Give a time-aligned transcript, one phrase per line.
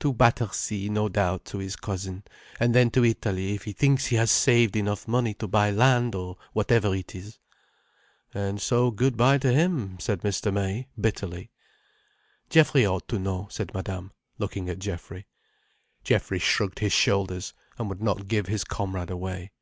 [0.00, 4.28] To Battersea, no doubt, to his cousin—and then to Italy, if he thinks he has
[4.28, 7.38] saved enough money to buy land, or whatever it is."
[8.34, 10.52] "And so good bye to him," said Mr.
[10.52, 11.52] May bitterly.
[12.50, 15.28] "Geoffrey ought to know," said Madame, looking at Geoffrey.
[16.02, 19.52] Geoffrey shrugged his shoulders, and would not give his comrade away.